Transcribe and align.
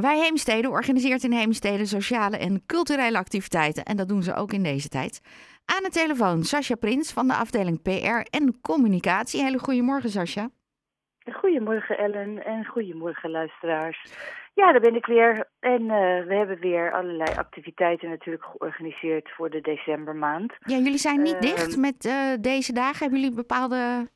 Wij 0.00 0.18
Heemstede 0.18 0.70
organiseert 0.70 1.24
in 1.24 1.32
Heemstede 1.32 1.86
sociale 1.86 2.38
en 2.38 2.66
culturele 2.66 3.18
activiteiten. 3.18 3.84
En 3.84 3.96
dat 3.96 4.08
doen 4.08 4.22
ze 4.22 4.34
ook 4.34 4.52
in 4.52 4.62
deze 4.62 4.88
tijd. 4.88 5.20
Aan 5.64 5.82
de 5.82 5.90
telefoon 5.90 6.42
Sascha 6.42 6.74
Prins 6.74 7.12
van 7.12 7.26
de 7.26 7.34
afdeling 7.34 7.82
PR 7.82 8.36
en 8.38 8.60
Communicatie. 8.60 9.42
Hele 9.42 9.58
goedemorgen, 9.58 10.10
Sascha. 10.10 10.48
Goedemorgen 11.32 11.98
Ellen 11.98 12.44
en 12.44 12.66
goedemorgen 12.66 13.30
luisteraars. 13.30 14.14
Ja, 14.54 14.72
daar 14.72 14.80
ben 14.80 14.94
ik 14.94 15.06
weer. 15.06 15.48
En 15.60 15.82
uh, 15.82 15.88
we 16.26 16.34
hebben 16.34 16.58
weer 16.58 16.92
allerlei 16.92 17.36
activiteiten 17.36 18.08
natuurlijk 18.08 18.44
georganiseerd 18.44 19.30
voor 19.30 19.50
de 19.50 19.60
decembermaand. 19.60 20.52
Ja, 20.58 20.76
jullie 20.76 20.98
zijn 20.98 21.22
niet 21.22 21.34
uh, 21.34 21.40
dicht 21.40 21.76
met 21.76 22.04
uh, 22.04 22.32
deze 22.40 22.72
dagen. 22.72 22.98
Hebben 22.98 23.20
jullie 23.20 23.36
bepaalde 23.36 24.08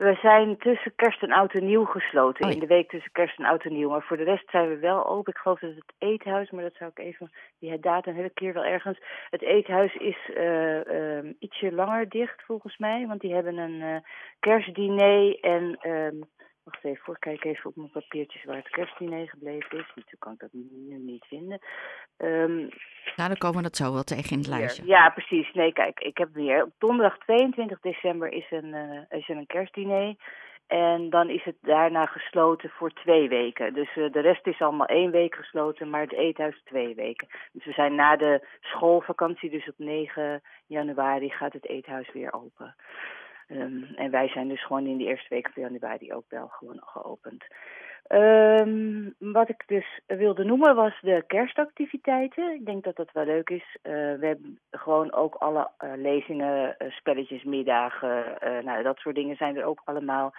we 0.00 0.18
zijn 0.22 0.56
tussen 0.56 0.92
kerst 0.96 1.22
en 1.22 1.32
oud 1.32 1.52
en 1.52 1.66
nieuw 1.66 1.84
gesloten. 1.84 2.44
Oh, 2.44 2.50
ja. 2.50 2.54
In 2.54 2.60
de 2.60 2.74
week 2.74 2.88
tussen 2.88 3.12
kerst 3.12 3.38
en 3.38 3.44
oud 3.44 3.64
en 3.64 3.72
nieuw. 3.72 3.90
Maar 3.90 4.02
voor 4.02 4.16
de 4.16 4.22
rest 4.22 4.50
zijn 4.50 4.68
we 4.68 4.78
wel 4.78 5.06
open. 5.06 5.32
Ik 5.32 5.38
geloof 5.38 5.58
dat 5.58 5.74
het 5.74 5.92
eethuis, 5.98 6.50
maar 6.50 6.62
dat 6.62 6.74
zou 6.74 6.90
ik 6.94 7.04
even... 7.04 7.30
Die 7.58 7.80
datum 7.80 8.14
heb 8.16 8.24
ik 8.24 8.34
keer 8.34 8.52
wel 8.52 8.64
ergens. 8.64 8.98
Het 9.30 9.42
eethuis 9.42 9.94
is 9.94 10.16
uh, 10.34 10.84
uh, 10.84 11.32
ietsje 11.38 11.72
langer 11.72 12.08
dicht 12.08 12.42
volgens 12.42 12.78
mij. 12.78 13.06
Want 13.06 13.20
die 13.20 13.34
hebben 13.34 13.56
een 13.56 13.80
uh, 13.80 13.96
kerstdiner 14.38 15.40
en... 15.40 15.78
Wacht 16.64 16.84
even 16.84 17.04
voor, 17.04 17.18
kijk 17.18 17.44
even 17.44 17.70
op 17.70 17.76
mijn 17.76 17.90
papiertjes 17.90 18.44
waar 18.44 18.56
het 18.56 18.68
kerstdiner 18.68 19.28
gebleven 19.28 19.78
is. 19.78 19.86
Natuurlijk 19.86 20.18
kan 20.18 20.32
ik 20.32 20.38
dat 20.38 20.52
nu 20.52 20.98
niet 20.98 21.24
vinden. 21.24 21.58
Um, 22.16 22.68
nou, 23.16 23.28
dan 23.28 23.36
komen 23.36 23.56
we 23.56 23.62
dat 23.62 23.76
zo 23.76 23.92
wel 23.92 24.02
tegen 24.02 24.30
in 24.30 24.38
het 24.38 24.46
lijstje. 24.46 24.86
Ja, 24.86 25.08
precies. 25.10 25.52
Nee, 25.52 25.72
kijk, 25.72 26.00
ik 26.00 26.18
heb 26.18 26.28
weer. 26.32 26.62
Op 26.62 26.72
donderdag 26.78 27.18
22 27.18 27.80
december 27.80 28.32
is, 28.32 28.46
een, 28.50 28.74
uh, 28.74 29.18
is 29.18 29.28
er 29.28 29.36
een 29.36 29.46
kerstdiner. 29.46 30.16
En 30.70 31.10
dan 31.10 31.30
is 31.30 31.44
het 31.44 31.56
daarna 31.60 32.06
gesloten 32.06 32.70
voor 32.70 32.90
twee 32.90 33.28
weken. 33.28 33.74
Dus 33.74 33.96
uh, 33.96 34.12
de 34.12 34.20
rest 34.20 34.46
is 34.46 34.60
allemaal 34.60 34.86
één 34.86 35.10
week 35.10 35.34
gesloten, 35.34 35.90
maar 35.90 36.00
het 36.00 36.12
eethuis 36.12 36.62
twee 36.64 36.94
weken. 36.94 37.28
Dus 37.52 37.64
we 37.64 37.72
zijn 37.72 37.94
na 37.94 38.16
de 38.16 38.46
schoolvakantie, 38.60 39.50
dus 39.50 39.68
op 39.68 39.74
9 39.76 40.42
januari, 40.66 41.30
gaat 41.30 41.52
het 41.52 41.66
eethuis 41.66 42.12
weer 42.12 42.32
open. 42.32 42.74
Um, 43.52 43.88
en 43.96 44.10
wij 44.10 44.28
zijn 44.28 44.48
dus 44.48 44.64
gewoon 44.64 44.86
in 44.86 44.96
de 44.96 45.04
eerste 45.04 45.34
week 45.34 45.50
van 45.52 45.62
januari 45.62 46.12
ook 46.12 46.24
wel 46.28 46.48
gewoon 46.48 46.80
geopend. 46.80 47.44
Um, 48.08 49.14
wat 49.18 49.48
ik 49.48 49.62
dus 49.66 50.00
wilde 50.06 50.44
noemen 50.44 50.74
was 50.74 51.00
de 51.00 51.24
kerstactiviteiten. 51.26 52.54
Ik 52.54 52.66
denk 52.66 52.84
dat 52.84 52.96
dat 52.96 53.12
wel 53.12 53.24
leuk 53.24 53.50
is. 53.50 53.76
Uh, 53.82 53.92
we 53.92 54.26
hebben 54.26 54.58
gewoon 54.70 55.12
ook 55.12 55.34
alle 55.34 55.70
uh, 55.84 55.90
lezingen, 55.96 56.76
uh, 56.78 56.90
spelletjes, 56.90 57.44
middagen, 57.44 58.24
nou, 58.64 58.82
dat 58.82 58.98
soort 58.98 59.14
dingen 59.14 59.36
zijn 59.36 59.56
er 59.56 59.64
ook 59.64 59.80
allemaal. 59.84 60.34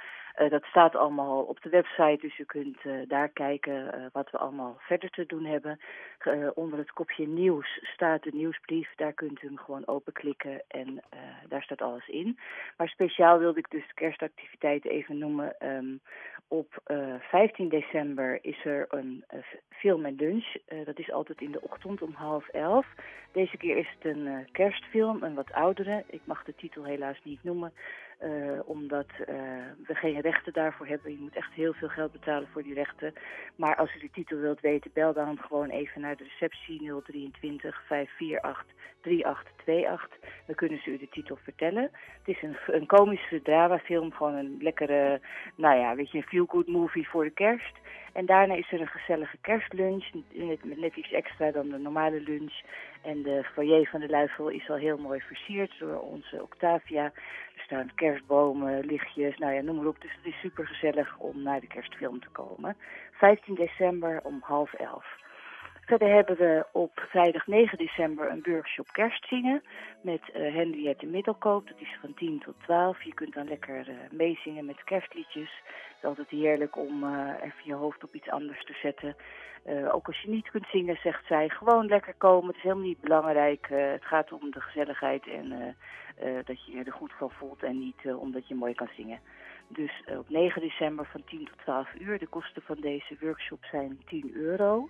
Dat 0.49 0.63
staat 0.63 0.95
allemaal 0.95 1.41
op 1.41 1.61
de 1.61 1.69
website, 1.69 2.17
dus 2.19 2.39
u 2.39 2.43
kunt 2.43 2.77
daar 3.07 3.29
kijken 3.29 4.09
wat 4.13 4.31
we 4.31 4.37
allemaal 4.37 4.77
verder 4.79 5.09
te 5.09 5.25
doen 5.25 5.45
hebben. 5.45 5.79
onder 6.53 6.79
het 6.79 6.91
kopje 6.91 7.27
nieuws 7.27 7.79
staat 7.81 8.23
de 8.23 8.31
nieuwsbrief, 8.33 8.89
daar 8.95 9.13
kunt 9.13 9.41
u 9.41 9.47
hem 9.47 9.57
gewoon 9.57 9.87
openklikken 9.87 10.61
en 10.67 11.03
daar 11.47 11.63
staat 11.63 11.81
alles 11.81 12.07
in. 12.07 12.37
Maar 12.77 12.87
speciaal 12.89 13.39
wilde 13.39 13.59
ik 13.59 13.69
dus 13.69 13.93
kerstactiviteiten 13.93 14.91
even 14.91 15.17
noemen. 15.17 15.55
Um, 15.59 16.02
op 16.47 16.81
15 17.19 17.69
december 17.69 18.39
is 18.41 18.65
er 18.65 18.85
een 18.89 19.23
film 19.69 20.05
en 20.05 20.15
lunch. 20.15 20.55
Dat 20.85 20.99
is 20.99 21.11
altijd 21.11 21.41
in 21.41 21.52
de 21.52 21.61
ochtend 21.61 22.02
om 22.02 22.13
half 22.13 22.47
elf. 22.47 22.87
Deze 23.31 23.57
keer 23.57 23.77
is 23.77 23.87
het 23.99 24.15
een 24.15 24.47
kerstfilm, 24.52 25.23
een 25.23 25.35
wat 25.35 25.52
oudere. 25.52 26.03
Ik 26.07 26.21
mag 26.23 26.43
de 26.43 26.55
titel 26.55 26.83
helaas 26.83 27.19
niet 27.23 27.43
noemen, 27.43 27.73
omdat 28.66 29.08
we 29.88 29.95
geen 29.95 30.22
rechten 30.22 30.53
daarvoor 30.53 30.88
hebben. 30.88 31.11
Je 31.11 31.17
moet 31.19 31.36
echt 31.36 31.53
heel 31.53 31.73
veel 31.73 31.88
geld 31.88 32.11
betalen 32.11 32.47
voor 32.52 32.64
die 32.64 32.73
rechten. 32.73 33.14
Maar 33.55 33.75
als 33.75 33.95
u 33.95 34.00
de 34.00 34.09
titel 34.11 34.38
wilt 34.38 34.59
weten, 34.59 34.91
bel 34.94 35.14
dan 35.14 35.38
gewoon 35.38 35.69
even 35.69 36.02
naar 36.02 36.17
de 36.17 36.23
receptie 36.23 37.02
023 37.03 37.83
548 37.88 38.66
3828. 39.02 39.61
Dan 39.66 40.56
kunnen 40.56 40.80
ze 40.81 40.90
u 40.90 40.98
de 40.98 41.09
titel 41.09 41.36
vertellen. 41.36 41.84
Het 42.23 42.36
is 42.36 42.42
een, 42.42 42.58
een 42.67 42.86
komische 42.86 43.42
dramafilm, 43.42 44.11
gewoon 44.11 44.36
een 44.36 44.58
lekkere, 44.60 45.22
nou 45.55 45.80
ja, 45.80 45.95
weet 45.95 46.11
je, 46.11 46.17
een 46.17 46.23
feel-good 46.23 46.67
movie 46.67 47.10
voor 47.10 47.23
de 47.23 47.30
kerst. 47.30 47.80
En 48.14 48.26
daarna 48.26 48.54
is 48.54 48.71
er 48.71 48.82
een 48.82 48.88
gezellige 48.88 49.38
kerstlunch, 49.42 50.05
met 50.33 50.77
net 50.77 50.95
iets 50.95 51.11
extra 51.11 51.52
dan 51.52 51.70
de 51.70 51.77
normale 51.77 52.21
lunch. 52.21 52.61
En 53.02 53.23
de 53.23 53.44
foyer 53.54 53.88
van 53.88 54.00
de 54.00 54.10
Luifel 54.10 54.50
is 54.50 54.70
al 54.70 54.76
heel 54.76 54.98
mooi 54.98 55.21
versierd 55.21 55.80
door 55.80 56.00
onze 56.00 56.42
Octavia. 56.42 57.04
Er 57.04 57.61
staan 57.64 57.92
kerstbomen, 57.95 58.86
lichtjes, 58.86 59.38
nou 59.38 59.54
ja, 59.54 59.61
noem 59.61 59.76
maar 59.76 59.86
op. 59.86 60.02
Dus 60.02 60.16
het 60.16 60.33
is 60.33 60.39
super 60.39 60.67
gezellig 60.67 61.17
om 61.17 61.42
naar 61.42 61.60
de 61.60 61.67
kerstfilm 61.67 62.20
te 62.20 62.30
komen. 62.30 62.76
15 63.11 63.55
december 63.55 64.20
om 64.23 64.39
half 64.42 64.73
elf. 64.73 65.05
Verder 65.91 66.13
hebben 66.15 66.37
we 66.37 66.65
op 66.71 66.91
vrijdag 67.09 67.47
9 67.47 67.77
december 67.77 68.31
een 68.31 68.43
workshop 68.43 68.87
kerstzingen 68.91 69.63
met 70.02 70.21
uh, 70.21 70.53
Henriette 70.55 71.05
Middelkoop. 71.05 71.67
Dat 71.67 71.79
is 71.79 71.97
van 72.02 72.13
10 72.13 72.39
tot 72.39 72.55
12. 72.63 73.03
Je 73.03 73.13
kunt 73.13 73.33
dan 73.33 73.47
lekker 73.47 73.89
uh, 73.89 73.95
meezingen 74.11 74.65
met 74.65 74.83
kerstliedjes. 74.83 75.61
Het 75.65 75.97
is 75.97 76.03
altijd 76.03 76.29
heerlijk 76.29 76.77
om 76.77 77.03
uh, 77.03 77.29
even 77.41 77.63
je 77.63 77.73
hoofd 77.73 78.03
op 78.03 78.13
iets 78.13 78.29
anders 78.29 78.65
te 78.65 78.73
zetten. 78.73 79.15
Ook 79.91 80.07
als 80.07 80.21
je 80.21 80.29
niet 80.29 80.49
kunt 80.49 80.67
zingen, 80.71 80.97
zegt 81.03 81.25
zij, 81.25 81.49
gewoon 81.49 81.85
lekker 81.85 82.13
komen. 82.17 82.47
Het 82.47 82.55
is 82.55 82.61
helemaal 82.61 82.85
niet 82.85 83.02
belangrijk. 83.02 83.67
Het 83.69 84.05
gaat 84.05 84.31
om 84.31 84.52
de 84.52 84.61
gezelligheid 84.61 85.27
en 85.27 85.75
dat 86.45 86.65
je 86.65 86.83
er 86.83 86.91
goed 86.91 87.13
van 87.17 87.31
voelt 87.31 87.63
en 87.63 87.79
niet 87.79 88.13
omdat 88.15 88.47
je 88.47 88.55
mooi 88.55 88.73
kan 88.73 88.89
zingen. 88.95 89.19
Dus 89.67 90.03
op 90.17 90.29
9 90.29 90.61
december 90.61 91.05
van 91.05 91.23
10 91.23 91.45
tot 91.45 91.58
12 91.58 91.93
uur. 91.99 92.19
De 92.19 92.27
kosten 92.27 92.61
van 92.61 92.77
deze 92.79 93.15
workshop 93.19 93.65
zijn 93.65 94.02
10 94.05 94.31
euro. 94.33 94.89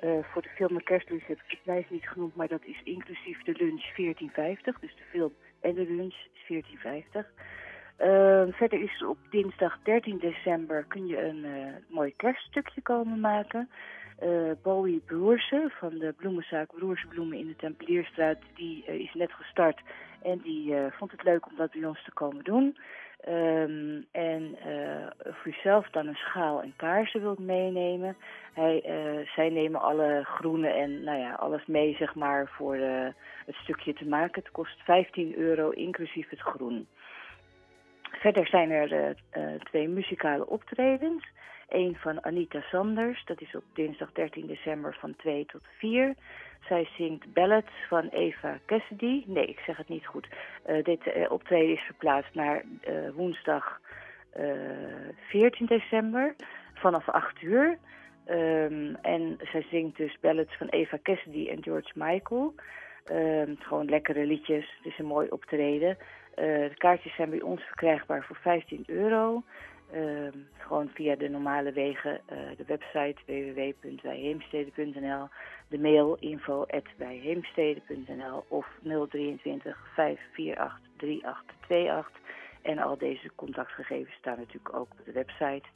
Uh, 0.00 0.10
voor 0.22 0.42
de 0.42 0.48
film 0.48 0.76
en 0.76 0.84
kerstlunch 0.84 1.26
heb 1.26 1.38
ik 1.38 1.50
de 1.50 1.58
prijs 1.62 1.84
niet 1.88 2.08
genoemd, 2.08 2.34
maar 2.34 2.48
dat 2.48 2.64
is 2.64 2.80
inclusief 2.84 3.42
de 3.42 3.52
lunch 3.52 3.84
14,50. 3.90 4.80
Dus 4.80 4.94
de 4.96 5.04
film 5.10 5.32
en 5.60 5.74
de 5.74 5.86
lunch 5.90 6.14
is 6.32 6.64
14,50. 6.64 7.20
Uh, 7.98 8.42
verder 8.50 8.82
is 8.82 9.04
op 9.04 9.18
dinsdag 9.30 9.78
13 9.82 10.18
december 10.18 10.84
kun 10.84 11.06
je 11.06 11.22
een 11.22 11.44
uh, 11.44 11.66
mooi 11.88 12.12
kerststukje 12.16 12.80
komen 12.82 13.20
maken. 13.20 13.68
Uh, 14.22 14.50
Bowie 14.62 15.02
Broersen 15.06 15.70
van 15.70 15.98
de 15.98 16.14
bloemenzaak 16.16 16.74
Broersbloemen 16.74 17.38
in 17.38 17.46
de 17.46 17.56
Tempelierstraat, 17.56 18.38
die 18.54 18.84
is 18.84 19.14
net 19.14 19.32
gestart 19.32 19.80
en 20.22 20.38
die 20.38 20.74
vond 20.90 21.10
het 21.10 21.22
leuk 21.22 21.46
om 21.46 21.56
dat 21.56 21.70
bij 21.70 21.84
ons 21.84 22.04
te 22.04 22.12
komen 22.12 22.44
doen. 22.44 22.76
Um, 23.28 24.06
en 24.12 24.56
uh, 24.66 25.06
voor 25.20 25.52
jezelf 25.52 25.90
dan 25.90 26.06
een 26.06 26.14
schaal 26.14 26.62
en 26.62 26.72
kaarsen 26.76 27.20
wilt 27.20 27.38
meenemen. 27.38 28.16
Hij, 28.52 28.82
uh, 28.86 29.28
zij 29.28 29.48
nemen 29.48 29.80
alle 29.80 30.20
groene 30.24 30.68
en 30.68 31.04
nou 31.04 31.18
ja, 31.18 31.32
alles 31.32 31.66
mee 31.66 31.94
zeg 31.94 32.14
maar 32.14 32.48
voor 32.48 32.76
uh, 32.76 33.06
het 33.46 33.54
stukje 33.54 33.92
te 33.92 34.06
maken. 34.06 34.42
Het 34.42 34.52
kost 34.52 34.80
15 34.82 35.36
euro 35.36 35.70
inclusief 35.70 36.28
het 36.28 36.40
groen. 36.40 36.86
Verder 38.02 38.46
zijn 38.46 38.70
er 38.70 39.14
twee 39.58 39.88
muzikale 39.88 40.46
optredens. 40.46 41.24
Eén 41.68 41.96
van 41.96 42.24
Anita 42.24 42.60
Sanders, 42.60 43.24
dat 43.24 43.40
is 43.40 43.54
op 43.54 43.64
dinsdag 43.72 44.12
13 44.12 44.46
december 44.46 44.96
van 45.00 45.16
2 45.16 45.46
tot 45.46 45.62
4. 45.78 46.14
Zij 46.68 46.88
zingt 46.96 47.32
ballads 47.32 47.72
van 47.88 48.08
Eva 48.08 48.58
Cassidy. 48.66 49.22
Nee, 49.26 49.46
ik 49.46 49.58
zeg 49.58 49.76
het 49.76 49.88
niet 49.88 50.06
goed. 50.06 50.28
Uh, 50.66 50.84
dit 50.84 51.06
uh, 51.06 51.30
optreden 51.30 51.74
is 51.74 51.80
verplaatst 51.80 52.34
naar 52.34 52.62
uh, 52.88 53.10
woensdag 53.14 53.80
14 55.28 55.66
december 55.66 56.34
vanaf 56.74 57.08
8 57.08 57.42
uur. 57.42 57.78
Um, 58.30 58.96
en 59.02 59.38
zij 59.52 59.66
zingt 59.70 59.96
dus 59.96 60.18
ballads 60.20 60.56
van 60.56 60.68
Eva 60.68 60.98
Cassidy 61.02 61.48
en 61.48 61.62
George 61.62 61.90
Michael. 61.94 62.54
Um, 63.12 63.56
gewoon 63.58 63.88
lekkere 63.88 64.26
liedjes. 64.26 64.74
Het 64.76 64.92
is 64.92 64.98
een 64.98 65.06
mooi 65.06 65.28
optreden. 65.28 65.98
de 66.34 66.74
kaartjes 66.76 67.14
zijn 67.14 67.30
bij 67.30 67.42
ons 67.42 67.62
verkrijgbaar 67.62 68.24
voor 68.24 68.36
15 68.36 68.84
euro. 68.86 69.42
Uh, 69.92 70.28
gewoon 70.58 70.88
via 70.88 71.16
de 71.16 71.28
normale 71.28 71.72
wegen, 71.72 72.20
uh, 72.32 72.38
de 72.56 72.64
website 72.66 73.16
www.wijheemstede.nl, 73.26 75.28
de 75.68 75.78
mail 75.78 76.16
info.wijheemstede.nl 76.20 78.44
of 78.48 78.66
023 78.82 79.78
548 79.94 80.80
3828. 80.96 82.10
En 82.62 82.78
al 82.78 82.98
deze 82.98 83.30
contactgegevens 83.34 84.14
staan 84.14 84.38
natuurlijk 84.38 84.74
ook 84.74 84.88
op 84.90 85.04
de 85.04 85.12
website. 85.12 85.68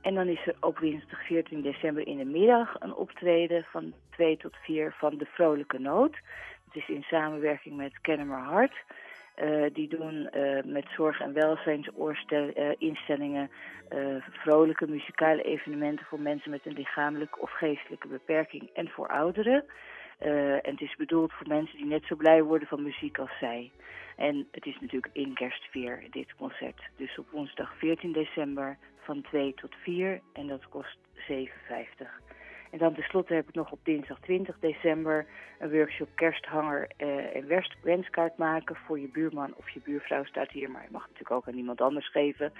En 0.00 0.14
dan 0.14 0.28
is 0.28 0.46
er 0.46 0.54
op 0.60 0.78
dinsdag 0.78 1.26
14 1.26 1.62
december 1.62 2.06
in 2.06 2.16
de 2.16 2.24
middag 2.24 2.76
een 2.78 2.94
optreden 2.94 3.66
van 3.70 3.92
2 4.10 4.36
tot 4.36 4.56
4 4.56 4.94
van 4.98 5.18
De 5.18 5.24
Vrolijke 5.24 5.78
Noot. 5.78 6.16
Het 6.64 6.76
is 6.82 6.88
in 6.88 7.02
samenwerking 7.02 7.76
met 7.76 8.00
Kennemer 8.00 8.38
Hart. 8.38 8.84
Uh, 9.36 9.64
die 9.72 9.88
doen 9.88 10.28
uh, 10.34 10.62
met 10.64 10.84
zorg- 10.96 11.20
en 11.20 11.32
welzijnsinstellingen 11.32 13.50
uh, 13.92 14.16
vrolijke 14.30 14.86
muzikale 14.86 15.42
evenementen 15.42 16.06
voor 16.06 16.20
mensen 16.20 16.50
met 16.50 16.66
een 16.66 16.72
lichamelijke 16.72 17.40
of 17.40 17.50
geestelijke 17.50 18.08
beperking 18.08 18.70
en 18.72 18.88
voor 18.88 19.08
ouderen. 19.08 19.64
en 20.18 20.60
het 20.62 20.80
is 20.80 20.96
bedoeld 20.96 21.32
voor 21.32 21.48
mensen 21.48 21.76
die 21.76 21.86
net 21.86 22.04
zo 22.04 22.16
blij 22.16 22.42
worden 22.42 22.68
van 22.68 22.82
muziek 22.82 23.18
als 23.18 23.38
zij. 23.40 23.70
En 24.16 24.48
het 24.50 24.66
is 24.66 24.78
natuurlijk 24.80 25.12
in 25.12 25.34
kerstfeer, 25.34 26.04
dit 26.10 26.34
concert. 26.34 26.82
Dus 26.96 27.18
op 27.18 27.30
woensdag 27.30 27.76
14 27.76 28.12
december 28.12 28.78
van 28.98 29.22
2 29.22 29.54
tot 29.54 29.74
4 29.82 30.20
en 30.32 30.46
dat 30.46 30.68
kost 30.68 30.96
7,50. 31.30 32.31
En 32.72 32.78
dan 32.78 32.94
tenslotte 32.94 33.34
heb 33.34 33.48
ik 33.48 33.54
nog 33.54 33.72
op 33.72 33.78
dinsdag 33.82 34.20
20 34.20 34.58
december 34.58 35.26
een 35.58 35.70
workshop 35.70 36.08
kersthanger 36.14 36.90
uh, 36.98 37.36
en 37.36 37.46
wenskaart 37.82 38.36
maken 38.36 38.76
voor 38.76 39.00
je 39.00 39.08
buurman 39.08 39.54
of 39.56 39.68
je 39.68 39.80
buurvrouw 39.84 40.24
staat 40.24 40.50
hier, 40.50 40.70
maar 40.70 40.82
je 40.82 40.88
mag 40.90 41.02
het 41.02 41.10
natuurlijk 41.10 41.40
ook 41.40 41.48
aan 41.48 41.58
iemand 41.58 41.80
anders 41.80 42.10
geven. 42.10 42.52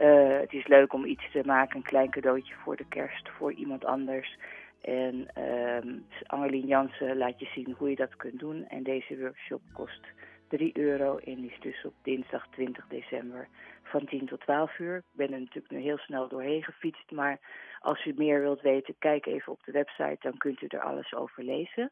Uh, 0.00 0.38
het 0.40 0.52
is 0.52 0.66
leuk 0.66 0.92
om 0.92 1.04
iets 1.04 1.30
te 1.32 1.42
maken, 1.44 1.76
een 1.76 1.82
klein 1.82 2.10
cadeautje 2.10 2.54
voor 2.54 2.76
de 2.76 2.86
kerst 2.88 3.28
voor 3.28 3.52
iemand 3.52 3.84
anders. 3.84 4.38
En 4.80 5.26
uh, 5.38 5.94
Angelien 6.26 6.66
Jansen 6.66 7.16
laat 7.16 7.40
je 7.40 7.46
zien 7.54 7.74
hoe 7.78 7.90
je 7.90 7.96
dat 7.96 8.16
kunt 8.16 8.38
doen. 8.38 8.68
En 8.68 8.82
deze 8.82 9.18
workshop 9.18 9.60
kost 9.72 10.06
3 10.56 10.78
euro 10.78 11.16
en 11.16 11.50
is 11.50 11.60
dus 11.60 11.84
op 11.84 11.94
dinsdag 12.02 12.46
20 12.50 12.86
december 12.88 13.48
van 13.82 14.04
10 14.04 14.26
tot 14.26 14.40
12 14.40 14.78
uur. 14.78 14.96
Ik 14.96 15.02
ben 15.12 15.32
er 15.32 15.38
natuurlijk 15.38 15.70
nu 15.70 15.80
heel 15.80 15.98
snel 15.98 16.28
doorheen 16.28 16.62
gefietst, 16.62 17.10
maar 17.10 17.38
als 17.80 18.04
u 18.04 18.12
meer 18.16 18.40
wilt 18.40 18.60
weten, 18.60 18.94
kijk 18.98 19.26
even 19.26 19.52
op 19.52 19.64
de 19.64 19.72
website, 19.72 20.18
dan 20.20 20.36
kunt 20.36 20.62
u 20.62 20.66
er 20.66 20.80
alles 20.80 21.14
over 21.14 21.44
lezen. 21.44 21.90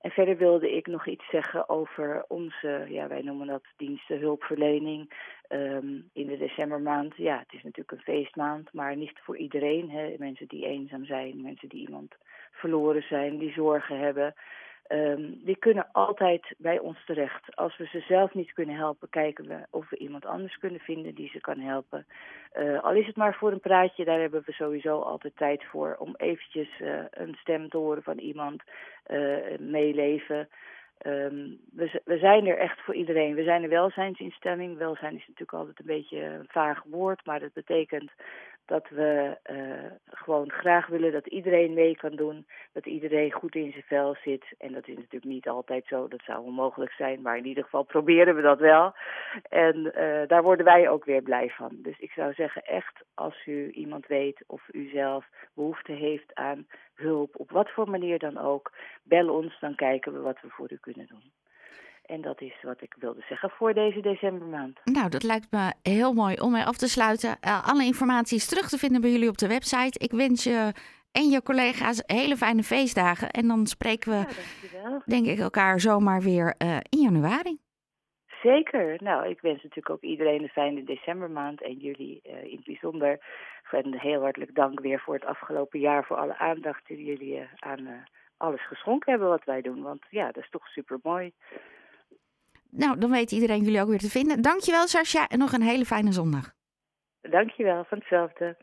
En 0.00 0.10
verder 0.10 0.36
wilde 0.36 0.76
ik 0.76 0.86
nog 0.86 1.06
iets 1.06 1.30
zeggen 1.30 1.68
over 1.68 2.24
onze, 2.28 2.86
ja, 2.88 3.08
wij 3.08 3.22
noemen 3.22 3.46
dat 3.46 3.64
diensten 3.76 4.18
hulpverlening 4.18 5.12
um, 5.48 6.10
in 6.12 6.26
de 6.26 6.38
decembermaand. 6.38 7.16
Ja, 7.16 7.38
het 7.38 7.52
is 7.52 7.62
natuurlijk 7.62 7.90
een 7.90 8.14
feestmaand, 8.14 8.72
maar 8.72 8.96
niet 8.96 9.18
voor 9.22 9.36
iedereen. 9.36 9.90
Hè. 9.90 10.14
Mensen 10.18 10.48
die 10.48 10.66
eenzaam 10.66 11.04
zijn, 11.04 11.42
mensen 11.42 11.68
die 11.68 11.86
iemand 11.86 12.14
verloren 12.50 13.02
zijn, 13.02 13.38
die 13.38 13.52
zorgen 13.52 13.98
hebben. 13.98 14.34
Um, 14.92 15.40
die 15.44 15.56
kunnen 15.56 15.88
altijd 15.92 16.54
bij 16.58 16.78
ons 16.78 17.04
terecht. 17.04 17.56
Als 17.56 17.76
we 17.76 17.86
ze 17.86 18.00
zelf 18.00 18.34
niet 18.34 18.52
kunnen 18.52 18.76
helpen, 18.76 19.08
kijken 19.08 19.48
we 19.48 19.66
of 19.70 19.90
we 19.90 19.96
iemand 19.96 20.26
anders 20.26 20.58
kunnen 20.58 20.80
vinden 20.80 21.14
die 21.14 21.28
ze 21.28 21.40
kan 21.40 21.58
helpen. 21.58 22.06
Uh, 22.58 22.82
al 22.82 22.92
is 22.92 23.06
het 23.06 23.16
maar 23.16 23.34
voor 23.34 23.52
een 23.52 23.60
praatje, 23.60 24.04
daar 24.04 24.20
hebben 24.20 24.42
we 24.46 24.52
sowieso 24.52 25.00
altijd 25.00 25.36
tijd 25.36 25.64
voor. 25.64 25.96
Om 25.98 26.14
eventjes 26.16 26.68
uh, 26.80 26.98
een 27.10 27.36
stem 27.40 27.68
te 27.68 27.76
horen 27.76 28.02
van 28.02 28.18
iemand, 28.18 28.62
uh, 29.10 29.58
meeleven. 29.58 30.48
Um, 31.06 31.60
we, 31.72 32.00
we, 32.04 32.18
zijn 32.18 32.46
er 32.46 32.58
echt 32.58 32.80
voor 32.80 32.94
iedereen. 32.94 33.34
We 33.34 33.42
zijn 33.42 33.62
een 33.62 33.68
welzijnsinstelling. 33.68 34.78
Welzijn 34.78 35.14
is 35.14 35.26
natuurlijk 35.26 35.52
altijd 35.52 35.78
een 35.78 35.86
beetje 35.86 36.24
een 36.24 36.48
vaag 36.48 36.82
woord, 36.84 37.26
maar 37.26 37.40
dat 37.40 37.52
betekent 37.52 38.10
dat 38.66 38.88
we 38.88 39.38
uh, 39.50 39.92
gewoon 40.04 40.50
graag 40.50 40.86
willen 40.86 41.12
dat 41.12 41.26
iedereen 41.26 41.74
mee 41.74 41.96
kan 41.96 42.16
doen, 42.16 42.46
dat 42.72 42.86
iedereen 42.86 43.32
goed 43.32 43.54
in 43.54 43.70
zijn 43.70 43.84
vel 43.86 44.16
zit. 44.22 44.44
En 44.58 44.72
dat 44.72 44.88
is 44.88 44.96
natuurlijk 44.96 45.32
niet 45.32 45.48
altijd 45.48 45.86
zo, 45.86 46.08
dat 46.08 46.20
zou 46.24 46.44
onmogelijk 46.44 46.92
zijn, 46.92 47.22
maar 47.22 47.36
in 47.36 47.46
ieder 47.46 47.64
geval 47.64 47.82
proberen 47.82 48.36
we 48.36 48.42
dat 48.42 48.58
wel. 48.58 48.94
En 49.48 49.76
uh, 49.76 50.26
daar 50.26 50.42
worden 50.42 50.64
wij 50.64 50.88
ook 50.88 51.04
weer 51.04 51.22
blij 51.22 51.48
van. 51.48 51.70
Dus 51.72 51.98
ik 51.98 52.10
zou 52.10 52.32
zeggen, 52.32 52.62
echt, 52.62 53.02
als 53.14 53.46
u 53.46 53.70
iemand 53.70 54.06
weet 54.06 54.44
of 54.46 54.62
u 54.72 54.88
zelf 54.88 55.26
behoefte 55.54 55.92
heeft 55.92 56.34
aan 56.34 56.66
hulp, 56.94 57.38
op 57.38 57.50
wat 57.50 57.70
voor 57.70 57.90
manier 57.90 58.18
dan 58.18 58.38
ook, 58.38 58.72
bel 59.02 59.34
ons, 59.34 59.60
dan 59.60 59.74
kijken 59.74 60.12
we 60.12 60.20
wat 60.20 60.40
we 60.40 60.48
voor 60.48 60.72
u 60.72 60.76
kunnen 60.76 61.06
doen. 61.06 61.32
En 62.10 62.20
dat 62.20 62.40
is 62.40 62.62
wat 62.62 62.82
ik 62.82 62.94
wilde 62.98 63.22
zeggen 63.28 63.50
voor 63.50 63.74
deze 63.74 64.00
decembermaand. 64.00 64.80
Nou, 64.84 65.08
dat 65.08 65.22
lijkt 65.22 65.50
me 65.50 65.72
heel 65.82 66.12
mooi 66.12 66.34
om 66.40 66.52
mee 66.52 66.64
af 66.64 66.76
te 66.76 66.88
sluiten. 66.88 67.36
Uh, 67.40 67.68
alle 67.68 67.84
informatie 67.84 68.36
is 68.36 68.48
terug 68.48 68.68
te 68.68 68.78
vinden 68.78 69.00
bij 69.00 69.10
jullie 69.10 69.28
op 69.28 69.38
de 69.38 69.48
website. 69.48 69.98
Ik 69.98 70.10
wens 70.10 70.44
je 70.44 70.72
en 71.12 71.28
je 71.30 71.42
collega's 71.42 72.02
hele 72.06 72.36
fijne 72.36 72.62
feestdagen. 72.62 73.30
En 73.30 73.46
dan 73.48 73.66
spreken 73.66 74.10
we, 74.10 74.18
ja, 74.72 75.02
denk 75.04 75.26
ik, 75.26 75.38
elkaar 75.38 75.80
zomaar 75.80 76.20
weer 76.20 76.54
uh, 76.58 76.76
in 76.88 77.00
januari. 77.00 77.58
Zeker. 78.42 78.96
Nou, 79.02 79.28
ik 79.28 79.40
wens 79.40 79.62
natuurlijk 79.62 79.90
ook 79.90 80.02
iedereen 80.02 80.42
een 80.42 80.48
fijne 80.48 80.84
decembermaand 80.84 81.62
en 81.62 81.74
jullie 81.74 82.20
uh, 82.24 82.44
in 82.44 82.56
het 82.56 82.64
bijzonder. 82.64 83.18
En 83.70 83.98
heel 83.98 84.20
hartelijk 84.20 84.54
dank 84.54 84.80
weer 84.80 85.00
voor 85.00 85.14
het 85.14 85.24
afgelopen 85.24 85.80
jaar, 85.80 86.04
voor 86.04 86.16
alle 86.16 86.38
aandacht 86.38 86.86
die 86.86 87.04
jullie 87.04 87.48
aan 87.58 88.04
alles 88.36 88.66
geschonken 88.66 89.10
hebben 89.10 89.28
wat 89.28 89.44
wij 89.44 89.60
doen. 89.60 89.82
Want 89.82 90.02
ja, 90.10 90.26
dat 90.26 90.42
is 90.42 90.50
toch 90.50 90.66
super 90.66 90.98
mooi. 91.02 91.32
Nou, 92.70 92.98
dan 92.98 93.10
weet 93.10 93.32
iedereen 93.32 93.62
jullie 93.62 93.80
ook 93.80 93.88
weer 93.88 93.98
te 93.98 94.10
vinden. 94.10 94.42
Dankjewel, 94.42 94.86
Sascha, 94.86 95.28
en 95.28 95.38
nog 95.38 95.52
een 95.52 95.62
hele 95.62 95.84
fijne 95.84 96.12
zondag. 96.12 96.52
Dankjewel, 97.20 97.84
van 97.88 97.98
hetzelfde. 97.98 98.56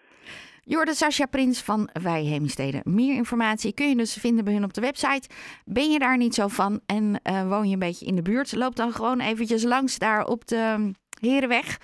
Jorde 0.62 0.94
Sascha 0.94 1.25
Prins 1.25 1.62
van 1.63 1.89
Wij. 2.04 2.42
Meer 2.83 3.15
informatie 3.15 3.74
kun 3.74 3.89
je 3.89 3.95
dus 3.95 4.13
vinden 4.13 4.44
bij 4.44 4.54
hun 4.54 4.63
op 4.63 4.74
de 4.74 4.81
website. 4.81 5.30
Ben 5.65 5.92
je 5.92 6.00
daar 6.00 6.18
niet 6.18 6.36
zo 6.36 6.48
van 6.48 6.81
en 6.86 7.19
uh, 7.24 7.50
woon 7.50 7.68
je 7.68 7.74
een 7.74 7.80
beetje 7.80 8.06
in 8.06 8.15
de 8.15 8.21
buurt? 8.21 8.56
Loop 8.56 8.75
dan 8.75 8.92
gewoon 8.92 9.19
eventjes 9.19 9.63
langs 9.63 9.98
daar 9.98 10.25
op 10.25 10.48
de 10.48 10.92
Herenweg. 11.19 11.77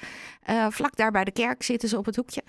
Uh, 0.50 0.68
vlak 0.70 0.96
daar 0.96 1.12
bij 1.12 1.24
de 1.24 1.31
kerk 1.31 1.64
zitten 1.64 1.90
ze 1.90 1.98
op 1.98 2.06
het 2.06 2.16
hoekje. 2.16 2.44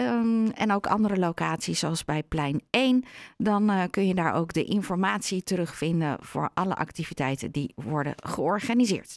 Um, 0.00 0.50
en 0.50 0.72
ook 0.72 0.86
andere 0.86 1.16
locaties 1.16 1.78
zoals 1.78 2.04
bij 2.04 2.22
plein 2.22 2.62
1. 2.70 3.04
Dan 3.36 3.70
uh, 3.70 3.82
kun 3.90 4.06
je 4.06 4.14
daar 4.14 4.34
ook 4.34 4.52
de 4.52 4.64
informatie 4.64 5.42
terugvinden 5.42 6.16
voor 6.20 6.50
alle 6.54 6.74
activiteiten 6.74 7.50
die 7.50 7.72
worden 7.74 8.14
georganiseerd. 8.16 9.10